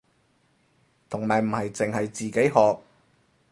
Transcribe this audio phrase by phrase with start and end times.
[1.11, 2.79] 同埋唔係淨係自己學